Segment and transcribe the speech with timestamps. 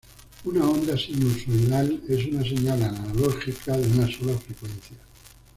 [0.45, 4.97] Una onda sinusoidal es una señal analógica de una sola frecuencia.